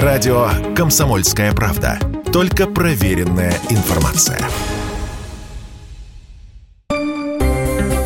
[0.00, 1.98] Радио «Комсомольская правда».
[2.32, 4.38] Только проверенная информация.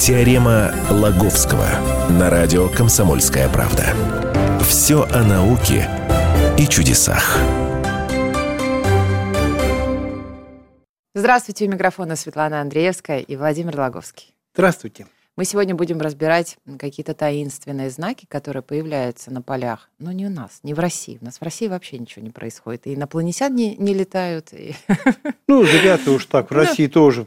[0.01, 1.69] Теорема Лаговского
[2.11, 3.95] на радио «Комсомольская правда».
[4.69, 5.88] Все о науке
[6.58, 7.38] и чудесах.
[11.14, 14.34] Здравствуйте, у микрофона Светлана Андреевская и Владимир Лаговский.
[14.54, 15.06] Здравствуйте.
[15.37, 19.91] Мы сегодня будем разбирать какие-то таинственные знаки, которые появляются на полях.
[19.98, 21.18] Но не у нас, не в России.
[21.20, 22.86] У нас в России вообще ничего не происходит.
[22.86, 24.54] И инопланетян не, не летают.
[24.54, 24.74] И...
[25.46, 26.50] Ну, зря-то уж так.
[26.50, 27.27] В России тоже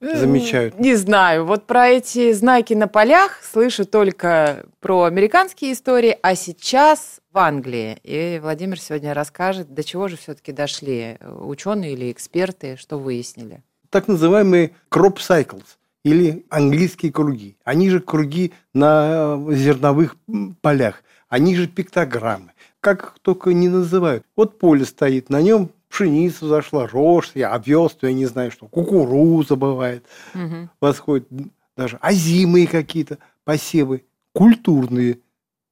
[0.00, 0.80] замечают.
[0.80, 1.44] Не знаю.
[1.44, 7.98] Вот про эти знаки на полях слышу только про американские истории, а сейчас в Англии.
[8.04, 13.62] И Владимир сегодня расскажет, до чего же все-таки дошли ученые или эксперты, что выяснили.
[13.90, 17.56] Так называемые crop cycles или английские круги.
[17.64, 20.16] Они же круги на зерновых
[20.60, 21.02] полях.
[21.28, 22.52] Они же пиктограммы.
[22.80, 24.24] Как их только не называют.
[24.36, 30.06] Вот поле стоит, на нем пшеница зашла, рожь, овес, я не знаю что, кукуруза бывает,
[30.34, 30.70] угу.
[30.80, 31.28] восходит
[31.76, 35.18] даже озимые какие-то посевы, культурные.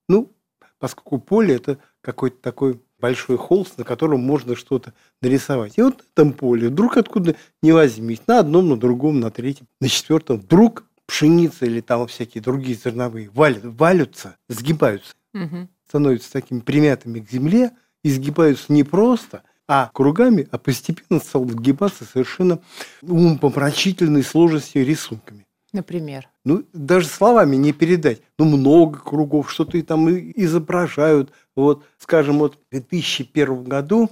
[0.08, 0.30] Ну,
[0.78, 5.78] поскольку поле это какой-то такой большой холст, на котором можно что-то нарисовать.
[5.78, 9.66] И вот на этом поле вдруг откуда не возьмись, на одном, на другом, на третьем,
[9.80, 15.68] на четвертом, вдруг пшеница или там всякие другие зерновые валят, валятся, сгибаются, угу.
[15.88, 17.72] становятся такими примятыми к земле,
[18.04, 22.60] и сгибаются не просто, а кругами, а постепенно стал сгибаться совершенно
[23.02, 25.47] умопомрачительной сложностью рисунками.
[25.72, 26.28] Например?
[26.44, 28.22] Ну, даже словами не передать.
[28.38, 31.32] Ну, много кругов, что-то и там изображают.
[31.54, 34.10] Вот, скажем, вот в 2001 году,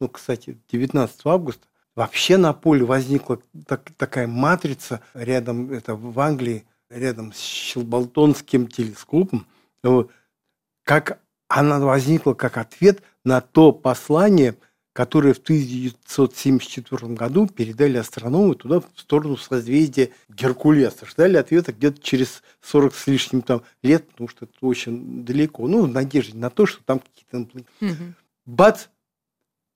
[0.00, 6.64] ну, кстати, 19 августа, вообще на поле возникла так, такая матрица рядом, это в Англии,
[6.88, 9.46] рядом с Щелбалтонским телескопом,
[9.82, 10.10] вот,
[10.84, 14.56] как она возникла как ответ на то послание–
[14.98, 21.06] которые в 1974 году передали астрономы туда, в сторону созвездия Геркулеса.
[21.06, 25.68] Ждали ответа где-то через 40 с лишним там лет, потому что это очень далеко.
[25.68, 27.48] Ну, в надежде на то, что там какие-то...
[27.80, 28.14] Угу.
[28.46, 28.86] Бац!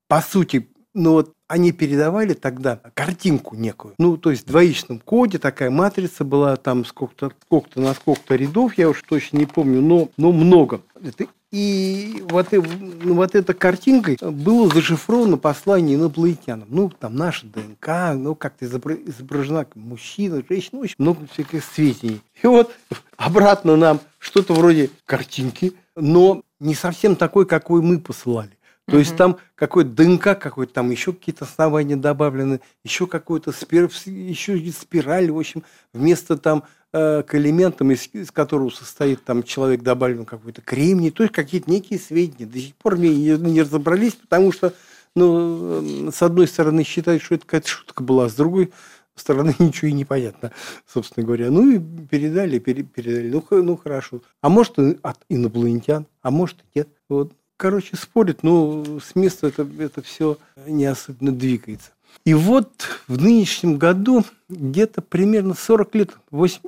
[0.08, 3.94] По сути, ну вот они передавали тогда картинку некую.
[3.98, 8.76] Ну, то есть в двоичном коде такая матрица была, там сколько-то сколько на сколько-то рядов,
[8.76, 10.82] я уж точно не помню, но, но много.
[11.00, 16.66] Это и вот, ну, вот эта картинкой было зашифровано послание инопланетянам.
[16.70, 22.22] Ну, там наша ДНК, ну, как-то изображена мужчина, женщина, очень много всяких сведений.
[22.42, 22.72] И вот
[23.18, 28.56] обратно нам что-то вроде картинки, но не совсем такой, какой мы посылали.
[28.86, 29.00] То угу.
[29.00, 35.30] есть там какой-то ДНК какой-то, там еще какие-то основания добавлены, еще какой-то спир, еще спираль,
[35.30, 41.10] в общем, вместо там к элементам, из, из которого состоит там человек добавлен какой-то кремний,
[41.10, 42.46] то есть какие-то некие сведения.
[42.46, 44.74] До сих пор мне не, не разобрались, потому что,
[45.16, 48.72] ну, с одной стороны считают, что это какая-то шутка была, а с другой
[49.14, 50.52] стороны ничего и не понятно,
[50.86, 51.50] собственно говоря.
[51.50, 53.30] Ну и передали, передали.
[53.30, 54.20] Ну, ну хорошо.
[54.40, 56.88] А может от инопланетян, а может и нет.
[57.08, 57.32] Вот
[57.62, 60.36] короче, спорят, но с места это, это все
[60.66, 61.90] не особенно двигается.
[62.24, 62.72] И вот
[63.06, 66.58] в нынешнем году где-то примерно 40 лет, 8,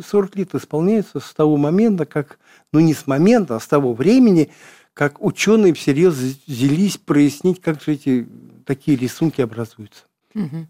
[0.00, 2.38] 40 лет исполняется с того момента, как,
[2.72, 4.50] ну не с момента, а с того времени,
[4.94, 8.26] как ученые всерьез взялись прояснить, как же эти
[8.64, 10.04] такие рисунки образуются.
[10.34, 10.66] Угу.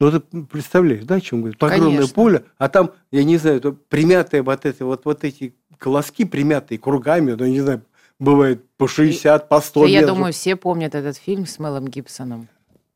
[0.00, 1.56] Ну, ты представляешь, да, о чем говорю?
[1.60, 6.78] Огромное поле, а там, я не знаю, примятые вот, это, вот, вот эти колоски, примятые
[6.78, 7.82] кругами, ну, я не знаю,
[8.18, 12.48] бывает по 60, по 100 Я думаю, все помнят этот фильм с Мелом Гибсоном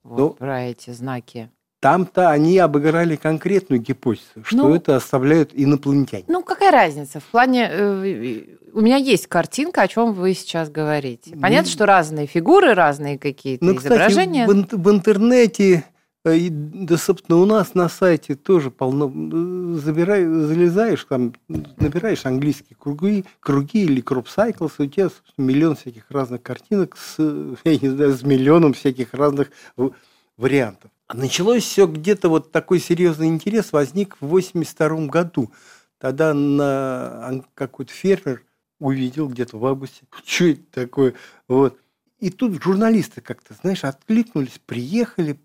[0.02, 1.50] вот, ну, про эти знаки.
[1.80, 6.24] Там-то они обыграли конкретную гипотезу, что ну, это оставляют инопланетяне.
[6.26, 7.20] Ну, какая разница?
[7.20, 7.68] В плане...
[7.70, 11.36] Э, у меня есть картинка, о чем вы сейчас говорите.
[11.40, 14.46] Понятно, ну, что разные фигуры, разные какие-то ну, изображения.
[14.46, 15.84] Кстати, в, в интернете
[16.24, 19.06] Э, да, собственно, у нас на сайте тоже полно.
[19.06, 26.10] Э, забирай, залезаешь, там, набираешь английские круги, круги или crop cycles, у тебя миллион всяких
[26.10, 27.16] разных картинок с,
[27.64, 29.50] я не знаю, с миллионом всяких разных
[30.36, 30.90] вариантов.
[31.12, 35.50] Началось все где-то вот такой серьезный интерес возник в 82 году.
[35.98, 38.44] Тогда на какой-то фермер
[38.78, 41.14] увидел где-то в августе, что это такое,
[41.48, 41.78] вот,
[42.20, 45.38] и тут журналисты как-то, знаешь, откликнулись, приехали,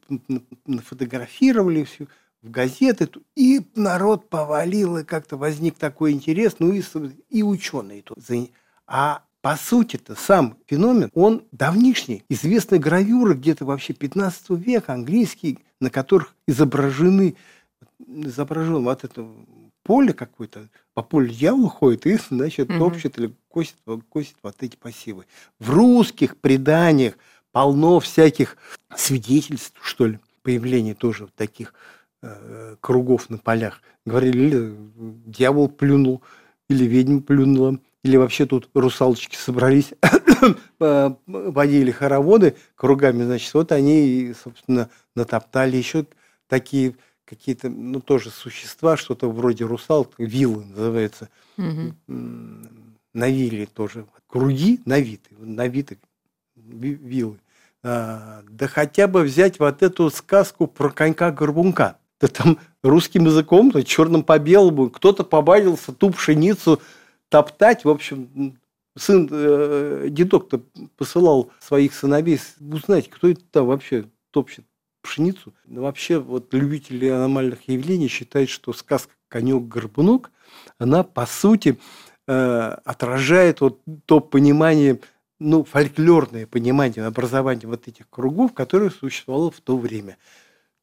[0.84, 2.08] фотографировали все
[2.42, 6.84] в газеты, и народ повалил, и как-то возник такой интерес, ну и,
[7.30, 8.20] и ученые тут.
[8.86, 12.24] А по сути-то сам феномен, он давнишний.
[12.30, 17.36] Известны гравюры где-то вообще 15 века, английские, на которых изображены,
[18.08, 19.28] изображен вот это
[19.84, 22.80] поле какое-то, по полю дьявол ходит и, значит, угу.
[22.80, 23.76] топчет или косит,
[24.08, 25.26] косит вот эти посевы.
[25.60, 27.16] В русских преданиях
[27.52, 28.56] полно всяких
[28.96, 31.74] свидетельств, что ли, появления тоже таких
[32.22, 33.82] э, кругов на полях.
[34.06, 34.76] Говорили, или
[35.26, 36.22] дьявол плюнул,
[36.70, 39.94] или ведьма плюнула, или вообще тут русалочки собрались,
[40.80, 46.06] водили хороводы кругами, значит, вот они, собственно, натоптали еще
[46.48, 46.96] такие
[47.26, 51.94] какие-то, ну, тоже существа, что-то вроде русал, вилы называется, угу.
[53.14, 55.98] навили тоже, круги навиты, навиты
[56.56, 57.40] вилы.
[57.82, 61.98] А, да хотя бы взять вот эту сказку про конька-горбунка.
[62.22, 66.82] Да там русским языком, то черным по белому, кто-то побавился ту пшеницу
[67.34, 67.84] топтать.
[67.84, 68.60] В общем,
[68.96, 70.62] сын, э, дедок-то
[70.98, 74.66] посылал своих сыновей узнать, кто это там вообще топчет
[75.02, 75.52] пшеницу.
[75.66, 80.30] Но вообще вот любители аномальных явлений считают, что сказка «Конек-горбунок»,
[80.78, 81.80] она по сути
[82.28, 85.00] э, отражает вот то понимание
[85.40, 90.18] ну, фольклорное понимание образования вот этих кругов, которое существовало в то время.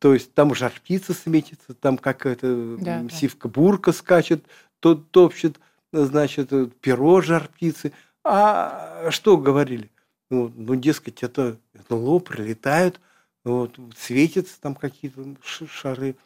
[0.01, 4.45] То есть там жар птица сметится, там какая-то да, сивка-бурка скачет,
[4.81, 5.61] тот топчет,
[5.93, 6.51] значит,
[6.81, 7.93] перо жар птицы.
[8.25, 9.91] А что говорили?
[10.31, 11.59] Ну, ну дескать, это
[11.89, 13.01] НЛО прилетают,
[13.45, 16.17] вот, светятся там какие-то шары.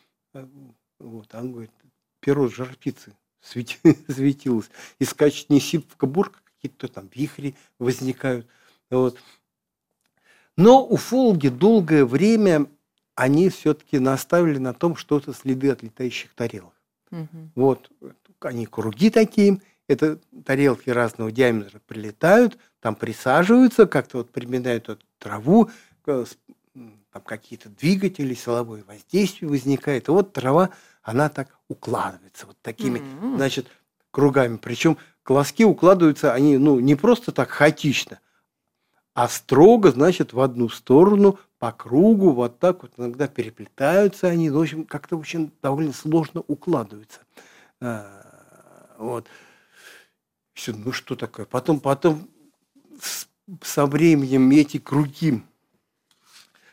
[0.99, 1.71] Вот, он говорит,
[2.21, 4.71] перо жар птицы светилось.
[4.99, 8.47] И скачет не сивка-бурка, какие-то там вихри возникают.
[8.91, 9.19] Вот.
[10.57, 12.67] Но уфологи долгое время
[13.15, 16.75] они все-таки наставили на том, что это следы от летающих тарелок.
[17.11, 17.51] Угу.
[17.55, 17.91] Вот
[18.45, 25.71] они круги такие, это тарелки разного диаметра прилетают, там присаживаются, как-то вот приминают эту траву,
[26.05, 30.09] там какие-то двигатели, силовое воздействие возникает.
[30.09, 30.71] И вот трава,
[31.03, 33.69] она так укладывается вот такими, mm значит,
[34.11, 34.57] кругами.
[34.57, 38.21] Причем колоски укладываются, они ну, не просто так хаотично,
[39.15, 44.61] а строго, значит, в одну сторону, по кругу, вот так вот иногда переплетаются они, в
[44.61, 47.21] общем, как-то очень довольно сложно укладываются.
[48.99, 49.27] Вот.
[50.53, 51.47] Все, ну что такое?
[51.47, 52.29] Потом, потом
[53.63, 55.43] со временем эти круги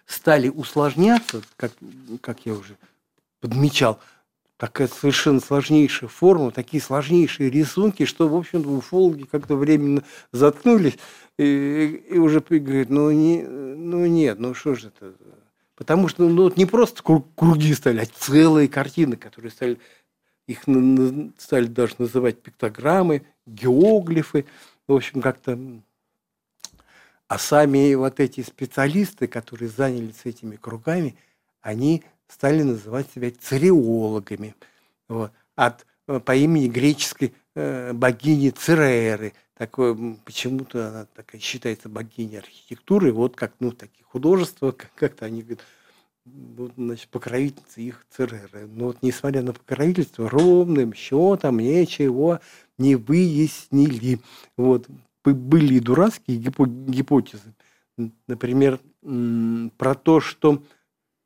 [0.06, 1.71] стали усложняться, как,
[2.21, 2.77] как я уже
[3.39, 4.00] подмечал,
[4.57, 11.00] такая совершенно сложнейшая форма, такие сложнейшие рисунки, что, в общем-то, уфологи как-то временно заткнулись
[11.39, 15.15] и, и уже говорят, ну, не, ну нет, ну что же это?
[15.75, 19.79] Потому что ну, вот не просто круги стали, а целые картины, которые стали,
[20.51, 20.63] их
[21.38, 24.45] стали даже называть пиктограммы, геоглифы,
[24.88, 25.57] в общем, как-то...
[27.27, 31.15] А сами вот эти специалисты, которые занялись этими кругами,
[31.62, 34.53] они стали называть себя цареологами.
[35.07, 35.31] Вот.
[35.56, 39.33] От, э, по имени греческой э, богини Цереры.
[39.54, 43.13] Такое, почему-то она такая считается богиней архитектуры.
[43.13, 45.62] Вот как ну, такие художества, как-то они говорят,
[46.25, 48.68] вот, значит, покровительница их Цереры.
[48.68, 52.39] Но вот несмотря на покровительство, ровным счетом ничего
[52.77, 54.19] не выяснили.
[54.57, 54.88] Вот.
[55.23, 57.53] Были и дурацкие гипотезы.
[58.27, 58.79] Например,
[59.77, 60.63] про то, что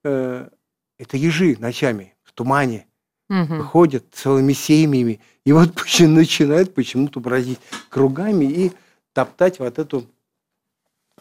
[0.04, 0.50] э,
[0.98, 2.88] это ежи ночами в тумане
[3.30, 3.56] угу.
[3.56, 5.20] выходят целыми семьями.
[5.46, 7.60] И вот начинают почему-то бродить
[7.90, 8.72] кругами и
[9.14, 10.06] топтать вот эту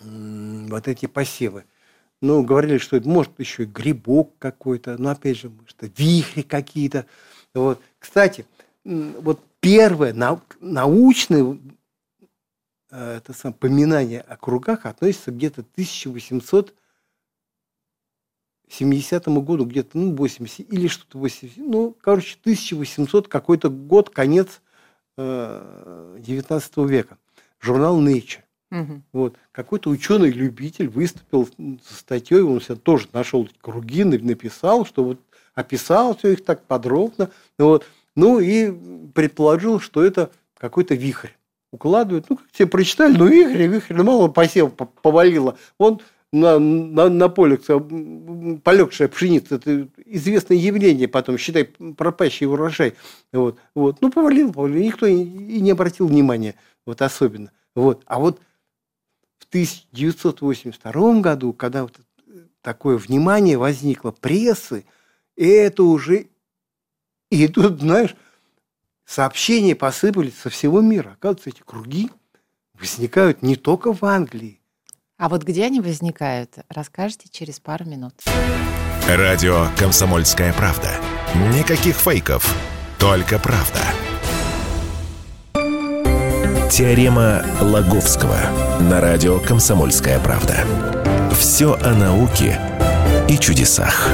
[0.01, 1.65] вот эти посевы.
[2.25, 7.05] Ну, говорили, что это может еще и грибок какой-то, но опять же, может, вихри какие-то.
[7.53, 7.83] Вот.
[7.99, 8.47] Кстати,
[8.83, 11.59] вот первое нау научное
[12.91, 16.75] э, это сам, поминание о кругах относится где-то 1800
[18.71, 24.63] 70-му году, где-то, ну, 80, или что-то 80, ну, короче, 1800 какой-то год, конец
[25.19, 27.19] э, 19 века.
[27.61, 28.44] Журнал Nature.
[28.75, 29.03] Угу.
[29.13, 29.37] Вот.
[29.53, 31.49] Какой-то ученый-любитель выступил
[31.87, 35.21] со статьей, он себя тоже нашел круги, написал, что вот
[35.55, 37.31] описал все их так подробно.
[37.57, 37.87] Вот.
[38.17, 38.73] Ну и
[39.15, 41.31] предположил, что это какой-то вихрь.
[41.71, 45.57] Укладывают, ну, как тебе прочитали, ну, вихрь, вихрь, ну, мало посев повалило.
[45.79, 46.01] Он
[46.33, 47.59] на, на, на поле
[48.63, 52.95] полегшая пшеница, это известное явление потом, считай, пропащий урожай.
[53.33, 53.99] Вот, вот.
[54.01, 56.55] Ну, повалил, повалил, никто и, не обратил внимания,
[56.87, 57.51] вот особенно.
[57.75, 58.03] Вот.
[58.07, 58.41] А вот
[59.55, 61.97] 1982 году, когда вот
[62.61, 64.85] такое внимание возникло прессы,
[65.37, 66.27] это уже...
[67.31, 68.17] И тут, знаешь,
[69.05, 71.13] сообщения посыпались со всего мира.
[71.13, 72.11] Оказывается, эти круги
[72.75, 74.61] возникают не только в Англии,
[75.17, 78.15] а вот где они возникают, расскажете через пару минут.
[79.07, 80.97] Радио «Комсомольская правда».
[81.57, 82.45] Никаких фейков,
[82.99, 83.81] Только правда.
[86.71, 88.37] Теорема Лаговского
[88.81, 90.65] на радио «Комсомольская правда».
[91.33, 92.59] Все о науке
[93.29, 94.09] и чудесах.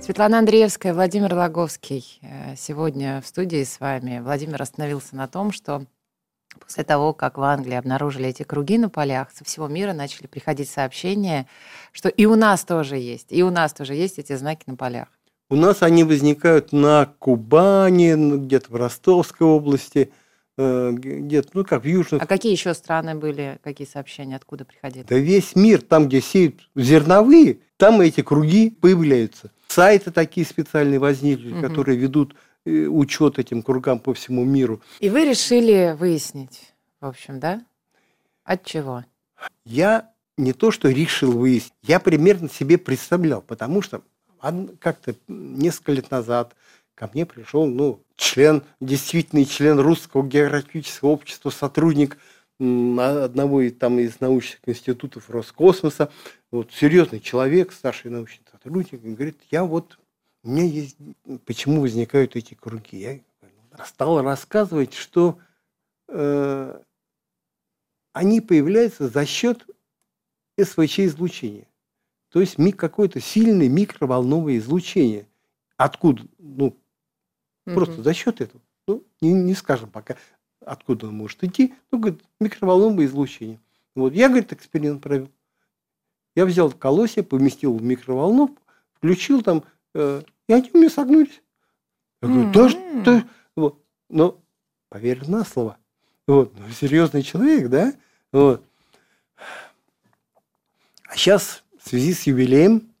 [0.00, 4.20] Светлана Андреевская, Владимир Лаговский э, сегодня в студии с вами.
[4.20, 5.84] Владимир остановился на том, что
[6.58, 10.70] после того, как в Англии обнаружили эти круги на полях, со всего мира начали приходить
[10.70, 11.46] сообщения,
[11.92, 15.08] что и у нас тоже есть, и у нас тоже есть эти знаки на полях.
[15.54, 20.10] У нас они возникают на Кубани, где-то в Ростовской области,
[20.58, 22.20] э, где-то, ну как в Южных.
[22.20, 25.04] А какие еще страны были, какие сообщения, откуда приходили?
[25.08, 29.52] Да весь мир, там, где сеют зерновые, там эти круги появляются.
[29.68, 31.60] Сайты такие специальные возникли, угу.
[31.60, 32.34] которые ведут
[32.64, 34.82] э, учет этим кругам по всему миру.
[34.98, 37.62] И вы решили выяснить, в общем, да?
[38.42, 39.04] От чего?
[39.64, 44.02] Я не то, что решил выяснить, я примерно себе представлял, потому что
[44.78, 46.54] как-то несколько лет назад
[46.94, 52.18] ко мне пришел ну, член, действительный член Русского географического общества, сотрудник
[52.58, 56.10] одного из, там, из научных институтов Роскосмоса,
[56.52, 59.98] вот, серьезный человек, старший научный сотрудник, говорит, я вот,
[60.44, 60.96] у меня есть,
[61.46, 62.98] почему возникают эти круги?
[62.98, 65.38] Я стал рассказывать, что
[66.08, 66.80] э,
[68.12, 69.66] они появляются за счет
[70.56, 71.66] СВЧ-излучения.
[72.34, 75.28] То есть какое-то сильное микроволновое излучение.
[75.76, 76.24] Откуда?
[76.40, 77.74] Ну, угу.
[77.76, 78.60] просто за счет этого.
[78.88, 80.16] Ну, не, не скажем пока,
[80.58, 81.74] откуда он может идти.
[81.92, 83.60] Ну, говорит, микроволновое излучение.
[83.94, 84.14] Вот.
[84.14, 85.30] Я, говорит, эксперимент провел.
[86.34, 88.60] Я взял колосья, поместил в микроволновку,
[88.94, 89.62] включил там,
[89.94, 91.40] э, и они у меня согнулись.
[92.20, 93.24] Я говорю, да что?
[93.54, 93.80] Вот.
[94.10, 94.40] Но
[94.88, 95.78] поверь на слово.
[96.26, 96.52] Вот.
[96.58, 97.94] Ну, серьезный человек, да?
[98.32, 98.64] Вот.
[101.06, 102.94] А сейчас в связи с юбилеем,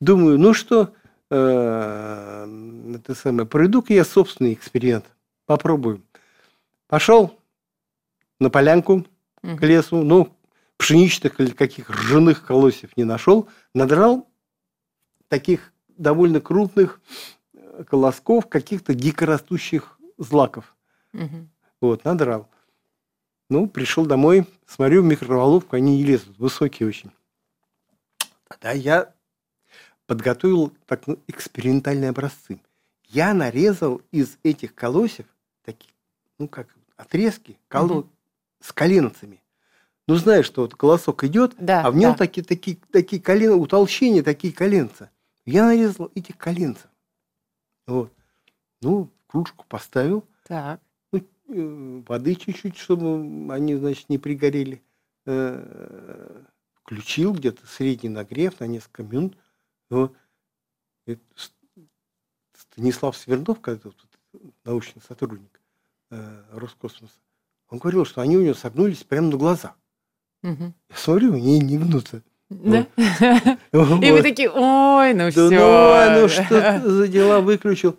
[0.00, 0.94] думаю, ну что,
[1.30, 5.04] э, это самое, проведу-ка я собственный эксперимент,
[5.44, 6.02] попробую.
[6.88, 7.38] Пошел
[8.40, 9.06] на полянку
[9.42, 10.34] к лесу, ну,
[10.78, 14.26] пшеничных или каких ржаных колосьев не нашел, надрал
[15.28, 17.02] таких довольно крупных
[17.52, 20.74] э, колосков каких-то дикорастущих злаков.
[21.12, 21.48] Угу.
[21.82, 22.48] Вот, надрал.
[23.50, 27.12] Ну, пришел домой, смотрю в микроволновку, они не лезут, высокие очень.
[28.52, 29.14] Тогда я
[30.06, 32.60] подготовил так, ну, экспериментальные образцы.
[33.08, 35.26] Я нарезал из этих колосьев
[35.64, 35.92] такие,
[36.38, 38.00] ну как отрезки коло...
[38.00, 38.08] угу.
[38.60, 39.42] с коленцами.
[40.08, 42.18] Ну, знаешь, что вот колосок идет, да, а в нем да.
[42.18, 45.10] такие, такие, такие колен, утолщения, такие коленца.
[45.46, 46.90] Я нарезал этих коленцев.
[47.86, 48.12] Вот.
[48.80, 50.24] Ну, кружку поставил.
[50.46, 50.80] Так.
[51.12, 54.82] Ну, э, воды чуть-чуть, чтобы они, значит, не пригорели.
[55.24, 56.42] Э,
[56.92, 59.36] включил где-то средний нагрев на несколько минут.
[59.88, 60.14] Вот.
[62.54, 63.90] Станислав Свернов, когда
[64.64, 65.60] научный сотрудник
[66.10, 67.14] э, Роскосмоса,
[67.68, 69.74] он говорил, что они у него согнулись прямо на глазах.
[70.42, 70.72] Угу.
[70.90, 72.22] Я смотрю, они не гнутся.
[72.50, 72.86] Да?
[73.72, 74.02] Вот.
[74.04, 75.50] И вы такие, ой, ну все.
[75.50, 77.98] Ну, ну что за дела выключил.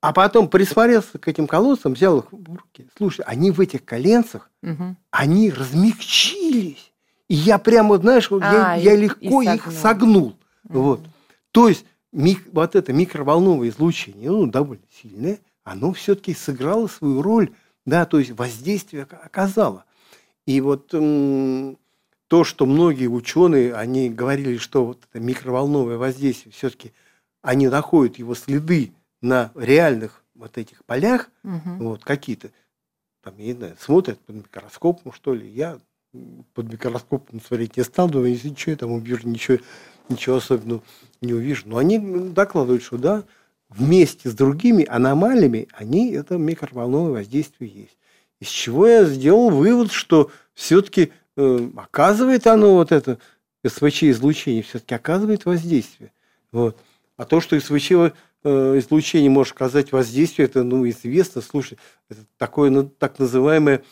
[0.00, 2.88] А потом присмотрелся к этим колодцам, взял их в руки.
[2.96, 4.96] Слушай, они в этих коленцах, угу.
[5.10, 6.91] они размягчились.
[7.32, 10.36] И я прямо, знаешь, а, я, и, я легко и их согнул.
[10.68, 10.82] Угу.
[10.82, 11.00] Вот.
[11.50, 17.50] То есть мик, вот это микроволновое излучение, ну, довольно сильное, оно все-таки сыграло свою роль,
[17.86, 19.86] да, то есть воздействие оказало.
[20.44, 26.92] И вот то, что многие ученые, они говорили, что вот это микроволновое воздействие все-таки,
[27.40, 31.76] они находят его следы на реальных вот этих полях, угу.
[31.78, 32.50] вот какие-то,
[33.22, 35.78] там, я не знаю, смотрят под микроскопом, что ли, я
[36.54, 39.58] под микроскопом смотреть не стал, думаю, если что, я там увижу, ничего,
[40.08, 40.82] ничего особенного
[41.20, 41.62] не увижу.
[41.66, 41.98] Но они
[42.30, 43.24] докладывают, что да,
[43.68, 47.96] вместе с другими аномалиями они это микроволновое воздействие есть.
[48.40, 53.18] Из чего я сделал вывод, что все-таки э, оказывает оно вот это
[53.64, 56.12] СВЧ-излучение, все-таки оказывает воздействие.
[56.50, 56.76] Вот.
[57.16, 61.40] А то, что СВЧ э, излучение может оказать воздействие, это ну, известно.
[61.40, 61.78] Слушай,
[62.08, 63.82] это такое ну, так называемое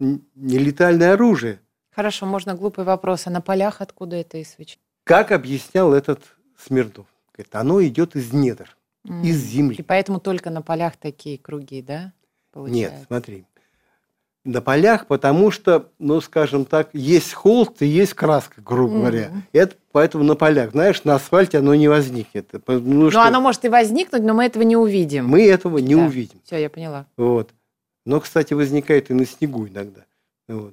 [0.00, 1.60] нелетальное оружие.
[2.00, 3.26] Хорошо, можно глупый вопрос.
[3.26, 4.78] А на полях откуда это и свечи?
[5.04, 6.22] Как объяснял этот
[6.56, 7.04] Смирнов?
[7.34, 8.74] Говорит, оно идет из недр,
[9.06, 9.22] mm.
[9.22, 9.76] из земли.
[9.76, 12.14] И поэтому только на полях такие круги, да?
[12.52, 12.96] Получается?
[12.96, 13.44] Нет, смотри.
[14.46, 18.98] На полях, потому что, ну, скажем так, есть холст и есть краска, грубо mm.
[18.98, 19.30] говоря.
[19.52, 20.70] Это поэтому на полях.
[20.70, 22.50] Знаешь, на асфальте оно не возникнет.
[22.66, 23.24] Ну, ну что?
[23.24, 25.28] оно может и возникнуть, но мы этого не увидим.
[25.28, 26.06] Мы этого не да.
[26.06, 26.40] увидим.
[26.46, 27.04] Все, я поняла.
[27.18, 27.50] Вот.
[28.06, 30.06] Но, кстати, возникает и на снегу иногда.
[30.48, 30.72] Вот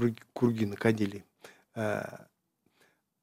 [0.00, 1.24] круги, круги накодили.
[1.74, 2.26] А,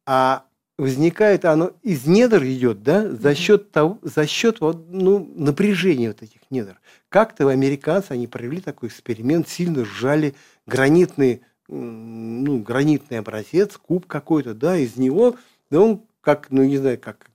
[0.05, 0.45] а
[0.77, 6.21] возникает, оно из недр идет, да, за счет того, за счет вот, ну, напряжения вот
[6.21, 6.79] этих недр.
[7.09, 10.35] Как-то американцы, они провели такой эксперимент, сильно сжали
[10.67, 15.35] гранитный, ну, гранитный образец, куб какой-то, да, из него,
[15.71, 17.31] да, он как, ну, не знаю, как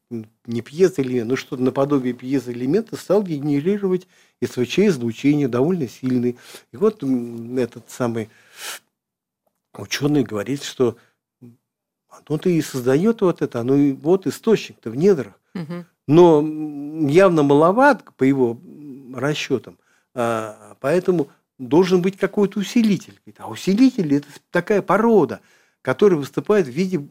[0.46, 4.06] не пьезоэлемент, но что-то наподобие пьезоэлемента стал генерировать
[4.44, 6.36] СВЧ-излучение довольно сильный.
[6.72, 8.28] И вот этот самый
[9.80, 10.96] ученый говорит, что
[12.08, 15.34] оно-то и создает вот это, оно и вот источник-то в недрах.
[15.54, 15.84] Угу.
[16.08, 18.60] Но явно маловат по его
[19.14, 19.78] расчетам,
[20.14, 23.20] а, поэтому должен быть какой-то усилитель.
[23.38, 25.40] А усилитель– это такая порода,
[25.80, 27.08] которая выступает в виде,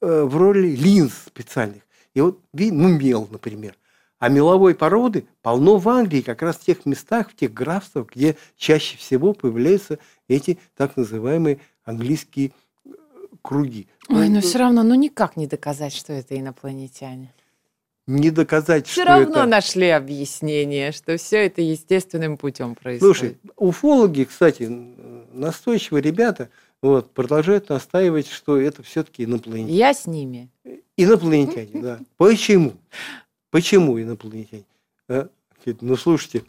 [0.00, 1.82] э, в роли линз специальных.
[2.14, 3.74] И вот, ну, мел, например.
[4.22, 8.36] А меловой породы полно в Англии, как раз в тех местах, в тех графствах, где
[8.56, 9.98] чаще всего появляются
[10.28, 12.52] эти так называемые английские
[12.84, 12.90] э,
[13.42, 13.88] круги.
[14.08, 17.34] Ой, но ну, все равно, ну никак не доказать, что это инопланетяне.
[18.06, 19.46] Не доказать, все что равно это...
[19.46, 23.16] нашли объяснение, что все это естественным путем происходит.
[23.16, 24.68] Слушай, уфологи, кстати,
[25.32, 26.48] настойчивые ребята,
[26.80, 29.76] вот, продолжают настаивать, что это все-таки инопланетяне.
[29.76, 30.48] Я с ними.
[30.96, 31.98] Инопланетяне, да.
[32.18, 32.74] Почему?
[33.52, 34.64] Почему инопланетяне?
[35.08, 35.28] А?
[35.80, 36.42] Ну, слушайте,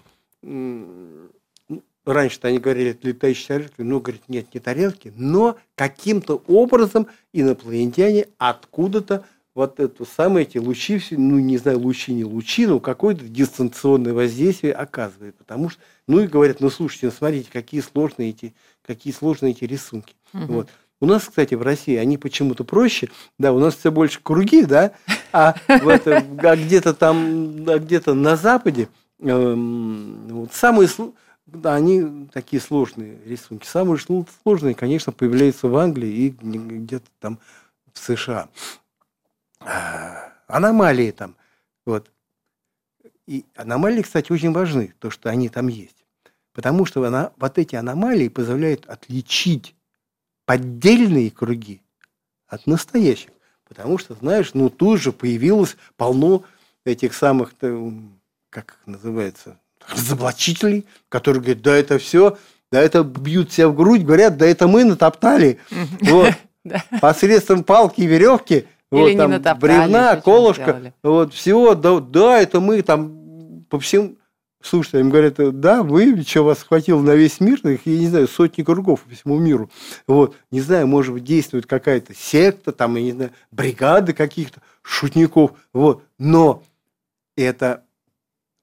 [2.06, 9.26] раньше-то они говорили, летающие тарелки, ну, говорит, нет, не тарелки, но каким-то образом инопланетяне откуда-то
[9.54, 14.74] вот это самые эти лучи, ну, не знаю, лучи, не лучи, но какое-то дистанционное воздействие
[14.74, 15.36] оказывает.
[15.36, 19.66] Потому что, ну, и говорят, ну, слушайте, ну, смотрите, какие сложные эти, какие сложные эти
[19.66, 20.16] рисунки.
[20.34, 20.46] Угу.
[20.46, 20.70] Вот.
[21.02, 24.94] У нас, кстати, в России они почему-то проще, да, у нас все больше круги, да,
[25.34, 28.88] а, это, а где-то там, а где-то на Западе
[29.20, 30.88] эм, вот самые,
[31.48, 33.66] да, они такие сложные рисунки.
[33.66, 37.40] Самые сложные, конечно, появляются в Англии и где-то там
[37.92, 38.48] в США.
[39.60, 41.36] А, аномалии там,
[41.86, 42.12] вот.
[43.26, 46.06] И аномалии, кстати, очень важны, то, что они там есть.
[46.54, 49.76] Потому что она, вот эти аномалии позволяют отличить
[50.46, 51.82] поддельные круги
[52.48, 53.32] от настоящих.
[53.74, 56.44] Потому что, знаешь, ну тут же появилось полно
[56.86, 57.54] этих самых,
[58.50, 59.58] как их называется,
[59.90, 62.38] разоблачителей, которые говорят, да это все,
[62.72, 65.60] да это бьют себя в грудь, говорят, да это мы натоптали.
[66.02, 66.34] Вот.
[67.02, 73.66] Посредством палки и веревки, вот, там, бревна, колышка, вот, всего, да, да, это мы там
[73.70, 74.18] по всем
[74.64, 78.30] Слушайте, им говорят, да, вы, что вас хватило на весь мир, их, я не знаю,
[78.30, 79.70] сотни кругов по всему миру.
[80.08, 85.52] Вот, не знаю, может быть, действует какая-то секта, там, я не знаю, бригады каких-то шутников,
[85.74, 86.64] вот, но
[87.36, 87.84] это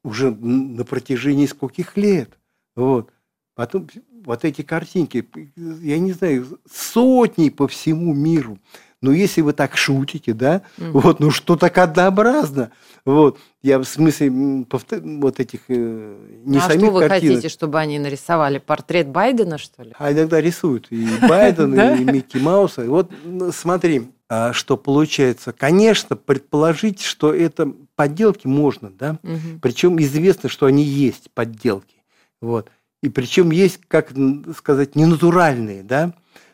[0.02, 2.30] уже на протяжении скольких лет,
[2.74, 3.12] вот.
[3.54, 3.86] Потом
[4.24, 8.58] вот эти картинки, я не знаю, сотни по всему миру.
[9.02, 10.90] Но если вы так шутите, да, mm.
[10.90, 12.70] вот, ну что так однообразно,
[13.06, 15.00] вот, я в смысле повтор...
[15.02, 17.34] вот этих э, не ну, а самих что вы картинок.
[17.36, 19.92] хотите, чтобы они нарисовали портрет Байдена, что ли?
[19.98, 22.84] А иногда рисуют и Байдена, и Микки Мауса.
[22.84, 23.10] Вот
[23.52, 25.52] смотри, а, что получается.
[25.52, 29.18] Конечно, предположить, что это подделки можно, да,
[29.60, 31.96] причем известно, что они есть подделки,
[32.40, 32.70] вот.
[33.02, 34.12] И причем есть, как
[34.56, 36.12] сказать, ненатуральные, да.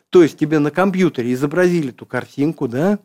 [0.09, 2.99] То есть тебе на компьютере изобразили эту картинку, да,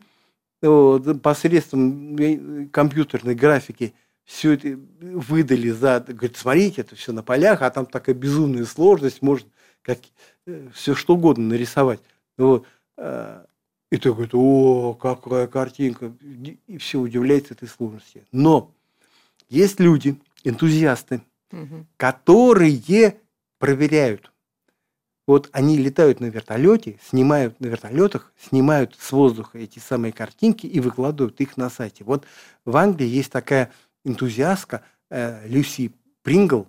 [0.61, 5.99] вот, посредством э, компьютерной графики все это выдали за...
[6.07, 9.47] Говорит, смотрите, это все на полях, а там такая безумная сложность, может
[9.81, 9.99] как,
[10.47, 11.99] э, все что угодно нарисовать.
[12.37, 12.65] Вот.
[12.97, 13.45] А,
[13.91, 16.13] и ты говорит, о, какая картинка.
[16.67, 18.25] И все удивляется этой сложности.
[18.31, 18.71] Но
[19.49, 21.85] есть люди, энтузиасты, угу.
[21.97, 23.19] которые
[23.59, 24.32] проверяют
[25.25, 30.79] вот они летают на вертолете, снимают на вертолетах, снимают с воздуха эти самые картинки и
[30.79, 32.03] выкладывают их на сайте.
[32.03, 32.25] Вот
[32.65, 33.71] в Англии есть такая
[34.03, 36.67] энтузиастка э, Люси Прингл,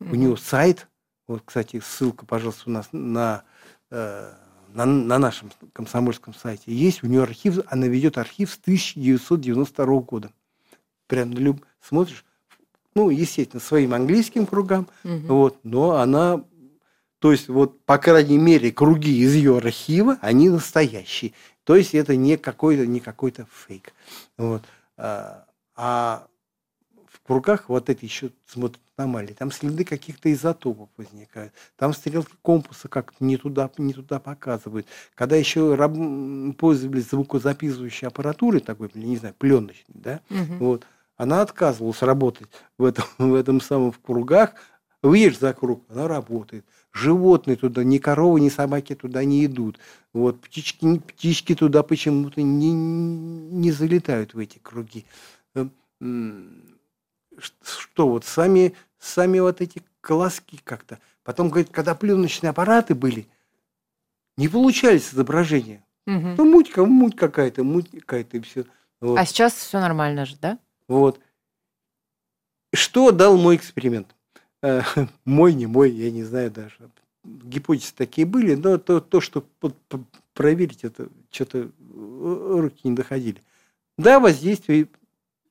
[0.00, 0.10] mm-hmm.
[0.10, 0.88] у нее сайт,
[1.28, 3.44] вот, кстати, ссылка, пожалуйста, у нас на,
[3.90, 4.32] э,
[4.74, 10.32] на, на нашем комсомольском сайте есть, у нее архив, она ведет архив с 1992 года.
[11.06, 12.24] Прям люб, смотришь,
[12.94, 15.26] ну, естественно, своим английским кругам, mm-hmm.
[15.28, 16.44] вот, но она
[17.22, 21.34] то есть, вот, по крайней мере, круги из ее архива, они настоящие.
[21.62, 23.92] То есть, это не какой-то не какой-то фейк.
[24.36, 24.64] Вот.
[24.96, 25.44] А,
[25.76, 26.26] а
[27.08, 32.88] в кругах вот эти еще смотрят аномалии, там следы каких-то изотопов возникают, там стрелки компаса
[32.88, 34.88] как-то не туда, не туда показывают.
[35.14, 35.92] Когда еще раб,
[36.58, 40.54] пользовались звукозаписывающей аппаратурой такой, не знаю, пленочной, да, угу.
[40.58, 44.54] вот, она отказывалась работать в этом, в этом самом в кругах,
[45.02, 46.64] выйдешь за круг, она работает.
[46.92, 49.78] Животные туда, ни коровы, ни собаки туда не идут.
[50.12, 55.04] Вот, птички, птички туда почему-то не, не залетают в эти круги.
[55.54, 56.78] Эм,
[57.40, 60.98] что вот сами, сами вот эти колоски как-то.
[61.24, 63.26] Потом, говорит, когда пленочные аппараты были,
[64.36, 65.84] не получались изображения.
[66.06, 66.34] Угу.
[66.38, 68.64] Ну, муть, муть какая-то, муть какая-то и все.
[69.00, 69.18] Вот.
[69.18, 70.58] А сейчас все нормально же, да?
[70.88, 71.20] Вот.
[72.74, 74.14] Что дал мой эксперимент?
[75.24, 76.74] Мой, не мой, я не знаю даже.
[77.24, 79.44] Гипотезы такие были, но то, то что
[80.34, 83.42] проверить, это что-то э, руки не доходили.
[83.98, 84.88] Да, воздействие.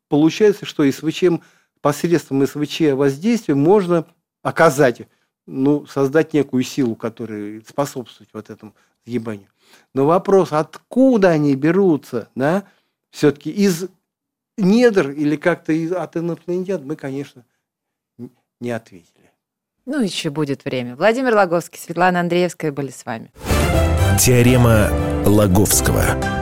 [0.10, 1.26] Получается, что СВЧ,
[1.80, 4.06] посредством СВЧ воздействия можно
[4.42, 5.04] оказать,
[5.46, 8.74] ну, создать некую силу, которая способствует вот этому
[9.06, 9.48] сгибанию.
[9.94, 12.66] Но вопрос, откуда они берутся, да,
[13.10, 13.88] все-таки из
[14.58, 17.46] недр или как-то из, от инопланетян, мы, конечно,
[18.62, 19.32] не ответили.
[19.86, 20.96] Ну, еще будет время.
[20.96, 23.32] Владимир Логовский, Светлана Андреевская были с вами.
[24.20, 24.90] Теорема
[25.26, 26.41] Логовского.